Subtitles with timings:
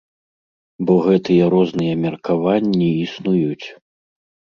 [0.85, 3.67] Бо гэтыя розныя меркаванні існуюць.